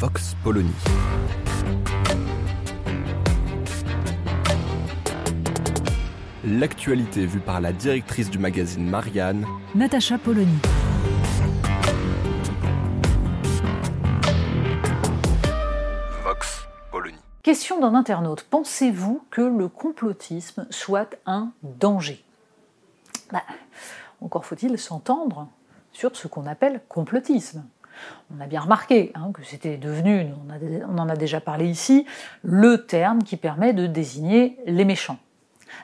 [0.00, 0.72] Vox Polony.
[6.42, 10.56] L'actualité vue par la directrice du magazine Marianne, Natacha Polony.
[16.24, 17.18] Vox Polony.
[17.42, 18.46] Question d'un internaute.
[18.48, 22.24] Pensez-vous que le complotisme soit un danger?
[23.30, 23.42] Bah,
[24.22, 25.46] Encore faut-il s'entendre
[25.92, 27.66] sur ce qu'on appelle complotisme.
[28.36, 30.26] On a bien remarqué hein, que c'était devenu,
[30.88, 32.06] on, en a déjà parlé ici,
[32.42, 35.18] le terme qui permet de désigner les méchants.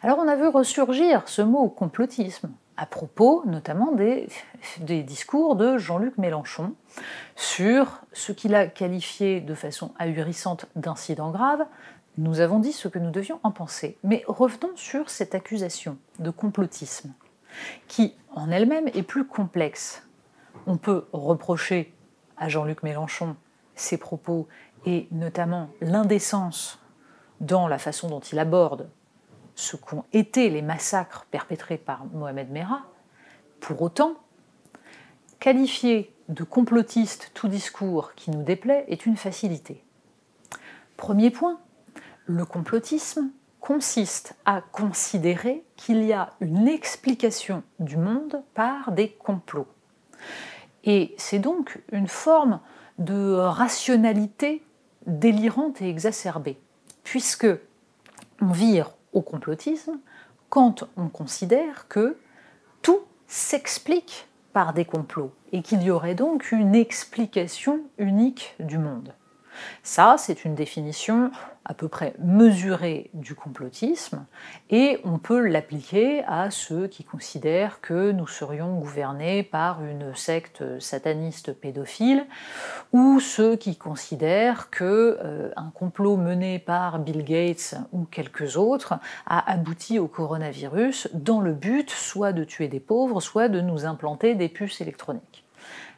[0.02, 4.28] Alors on a vu ressurgir ce mot complotisme à propos notamment des,
[4.80, 6.74] des discours de Jean-Luc Mélenchon
[7.34, 11.64] sur ce qu'il a qualifié de façon ahurissante d'incident grave.
[12.18, 13.98] Nous avons dit ce que nous devions en penser.
[14.02, 17.12] Mais revenons sur cette accusation de complotisme,
[17.88, 20.02] qui en elle-même est plus complexe.
[20.66, 21.94] On peut reprocher
[22.36, 23.36] à Jean-Luc Mélenchon
[23.74, 24.48] ses propos
[24.84, 26.78] et notamment l'indécence
[27.40, 28.88] dans la façon dont il aborde
[29.54, 32.84] ce qu'ont été les massacres perpétrés par Mohamed Merah.
[33.60, 34.14] Pour autant,
[35.38, 39.82] qualifier de complotiste tout discours qui nous déplaît est une facilité.
[40.96, 41.58] Premier point,
[42.26, 49.68] le complotisme consiste à considérer qu'il y a une explication du monde par des complots.
[50.86, 52.60] Et c'est donc une forme
[52.98, 54.62] de rationalité
[55.06, 56.58] délirante et exacerbée,
[57.04, 57.48] puisque
[58.40, 59.98] on vire au complotisme
[60.48, 62.16] quand on considère que
[62.82, 69.12] tout s'explique par des complots et qu'il y aurait donc une explication unique du monde.
[69.82, 71.30] Ça, c'est une définition
[71.68, 74.24] à peu près mesurée du complotisme
[74.70, 80.78] et on peut l'appliquer à ceux qui considèrent que nous serions gouvernés par une secte
[80.80, 82.24] sataniste pédophile
[82.92, 88.94] ou ceux qui considèrent que euh, un complot mené par Bill Gates ou quelques autres
[89.26, 93.86] a abouti au coronavirus dans le but soit de tuer des pauvres, soit de nous
[93.86, 95.44] implanter des puces électroniques.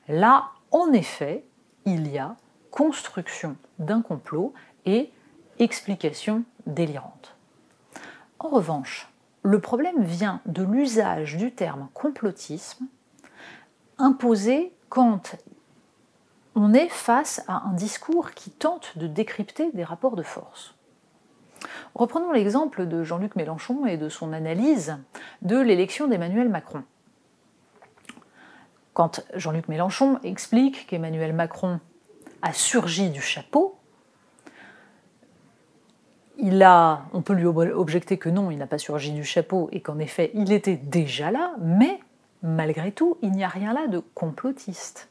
[0.09, 1.45] Là, en effet,
[1.85, 2.37] il y a
[2.71, 4.53] construction d'un complot
[4.87, 5.11] et
[5.59, 7.37] explication délirante.
[8.39, 9.09] En revanche,
[9.43, 12.87] le problème vient de l'usage du terme complotisme
[13.99, 15.37] imposé quand
[16.55, 20.75] on est face à un discours qui tente de décrypter des rapports de force.
[21.95, 24.97] Reprenons l'exemple de Jean-Luc Mélenchon et de son analyse
[25.43, 26.85] de l'élection d'Emmanuel Macron.
[28.95, 31.81] Quand Jean-Luc Mélenchon explique qu'Emmanuel Macron
[32.43, 33.79] a surgi du chapeau,
[36.39, 39.81] il a, on peut lui objecter que non, il n'a pas surgi du chapeau et
[39.81, 41.99] qu'en effet, il était déjà là, mais
[42.43, 45.09] malgré tout, il n'y a rien là de complotiste.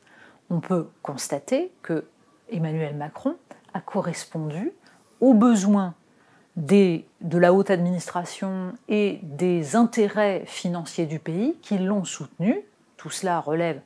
[0.50, 2.06] On peut constater que
[2.50, 3.36] Emmanuel Macron
[3.74, 4.72] a correspondu
[5.20, 5.96] aux besoins
[6.56, 12.62] de la haute administration et des intérêts financiers du pays qui l'ont soutenu.
[12.96, 13.82] Tout cela relève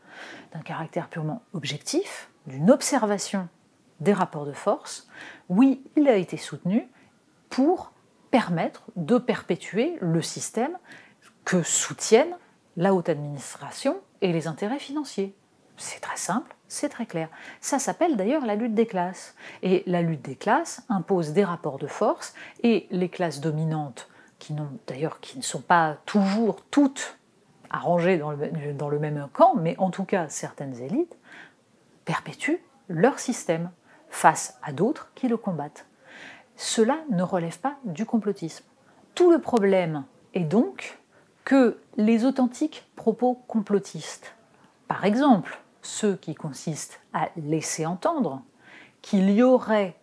[0.53, 3.47] d'un caractère purement objectif, d'une observation
[4.00, 5.07] des rapports de force.
[5.50, 6.88] Oui, il a été soutenu
[7.50, 7.91] pour
[8.31, 10.78] permettre de perpétuer le système
[11.46, 12.35] que soutiennent
[12.78, 15.35] la haute administration et les intérêts financiers.
[15.78, 17.29] C'est très simple, c'est très clair.
[17.59, 19.35] Ça s'appelle d'ailleurs la lutte des classes.
[19.63, 24.09] Et la lutte des classes impose des rapports de force et les classes dominantes,
[24.40, 27.18] qui n'ont d'ailleurs qui ne sont pas toujours toutes
[27.69, 31.18] arrangées dans le, dans le même camp, mais en tout cas certaines élites,
[32.06, 33.72] perpétuent leur système
[34.09, 35.86] face à d'autres qui le combattent.
[36.56, 38.66] Cela ne relève pas du complotisme.
[39.16, 40.03] Tout le problème
[40.34, 41.00] est donc
[41.44, 44.36] que les authentiques propos complotistes,
[44.88, 48.44] par exemple ceux qui consistent à laisser entendre
[49.02, 49.96] qu'il y aurait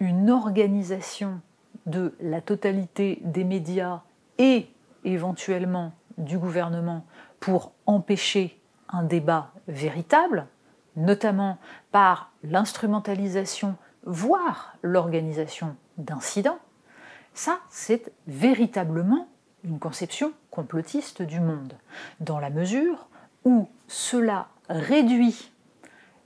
[0.00, 1.40] une organisation
[1.86, 4.02] de la totalité des médias
[4.38, 4.68] et
[5.04, 7.04] éventuellement du gouvernement
[7.40, 10.46] pour empêcher un débat véritable,
[10.96, 11.58] notamment
[11.90, 16.58] par l'instrumentalisation, voire l'organisation d'incidents,
[17.34, 19.28] ça c'est véritablement
[19.64, 21.74] une conception complotiste du monde,
[22.20, 23.08] dans la mesure
[23.44, 25.52] où cela réduit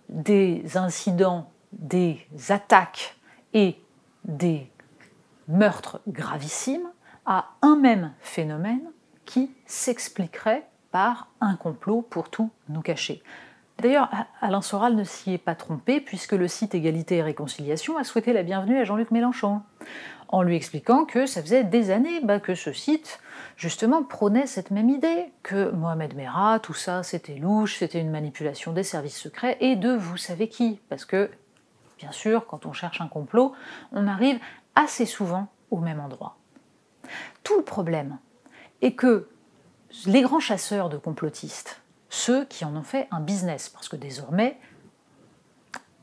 [0.09, 3.17] des incidents, des attaques
[3.53, 3.79] et
[4.25, 4.71] des
[5.49, 6.89] meurtres gravissimes
[7.25, 8.91] à un même phénomène
[9.25, 13.23] qui s'expliquerait par un complot pour tout nous cacher.
[13.79, 14.09] D'ailleurs,
[14.41, 18.33] Alain Soral ne s'y est pas trompé puisque le site Égalité et Réconciliation a souhaité
[18.33, 19.61] la bienvenue à Jean-Luc Mélenchon
[20.29, 23.21] en lui expliquant que ça faisait des années bah, que ce site,
[23.57, 28.73] justement, prônait cette même idée, que Mohamed Merah, tout ça, c'était louche, c'était une manipulation
[28.73, 30.81] des services secrets et de vous savez qui.
[30.89, 31.31] Parce que,
[31.99, 33.53] bien sûr, quand on cherche un complot,
[33.93, 34.39] on arrive
[34.75, 36.37] assez souvent au même endroit.
[37.45, 38.19] Tout le problème
[38.83, 39.29] est que
[40.07, 41.81] les grands chasseurs de complotistes,
[42.27, 44.59] ceux qui en ont fait un business, parce que désormais,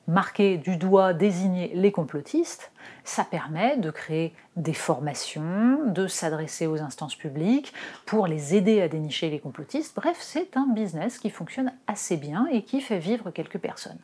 [0.07, 2.71] marquer du doigt, désigner les complotistes,
[3.03, 7.73] ça permet de créer des formations, de s'adresser aux instances publiques
[8.05, 9.93] pour les aider à dénicher les complotistes.
[9.97, 13.99] Bref, c'est un business qui fonctionne assez bien et qui fait vivre quelques personnes.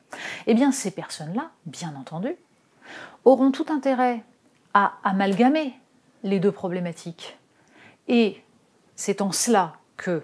[0.45, 2.35] Eh bien, ces personnes-là, bien entendu,
[3.23, 4.25] auront tout intérêt
[4.73, 5.73] à amalgamer
[6.23, 7.37] les deux problématiques.
[8.09, 8.43] Et
[8.97, 10.21] c'est en cela que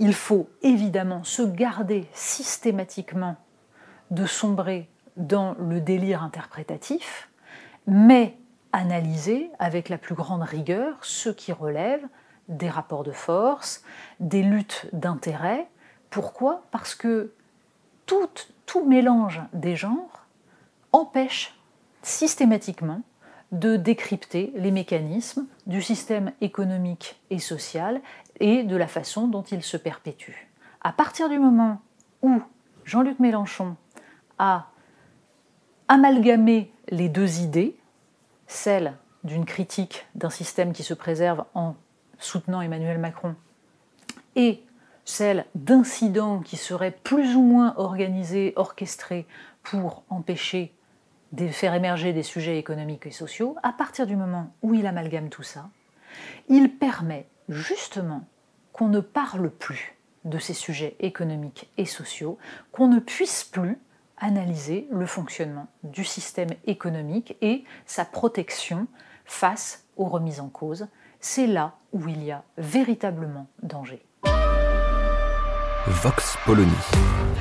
[0.00, 3.36] il faut évidemment se garder systématiquement
[4.10, 7.28] de sombrer dans le délire interprétatif,
[7.86, 8.36] mais
[8.72, 12.00] analyser avec la plus grande rigueur ce qui relève
[12.48, 13.84] des rapports de force,
[14.20, 15.68] des luttes d'intérêts.
[16.08, 16.64] Pourquoi?
[16.70, 17.32] Parce que
[18.06, 18.30] tout,
[18.66, 20.26] tout mélange des genres
[20.92, 21.54] empêche
[22.02, 23.02] systématiquement
[23.52, 28.00] de décrypter les mécanismes du système économique et social
[28.40, 30.48] et de la façon dont il se perpétue.
[30.82, 31.80] À partir du moment
[32.22, 32.40] où
[32.84, 33.76] Jean-Luc Mélenchon
[34.38, 34.68] a
[35.88, 37.76] amalgamé les deux idées,
[38.46, 41.76] celle d'une critique d'un système qui se préserve en
[42.18, 43.36] soutenant Emmanuel Macron
[44.36, 44.62] et
[45.04, 49.26] celle d'incidents qui seraient plus ou moins organisés, orchestrés
[49.62, 50.74] pour empêcher
[51.32, 55.28] de faire émerger des sujets économiques et sociaux, à partir du moment où il amalgame
[55.28, 55.68] tout ça,
[56.48, 58.24] il permet justement
[58.72, 62.38] qu'on ne parle plus de ces sujets économiques et sociaux,
[62.72, 63.78] qu'on ne puisse plus
[64.18, 68.86] analyser le fonctionnement du système économique et sa protection
[69.24, 70.86] face aux remises en cause.
[71.20, 74.02] C'est là où il y a véritablement danger.
[75.86, 76.70] Vox Polony.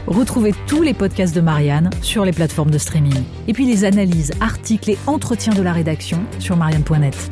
[0.08, 3.24] Retrouvez tous les podcasts de Marianne sur les plateformes de streaming.
[3.48, 7.30] Et puis les analyses, articles et entretiens de la rédaction sur marianne.net.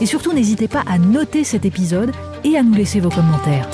[0.00, 2.12] Et surtout, n'hésitez pas à noter cet épisode
[2.44, 3.68] et à nous laisser vos commentaires.